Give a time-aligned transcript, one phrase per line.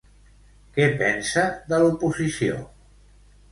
[0.77, 2.59] Què pensa de l'oposició?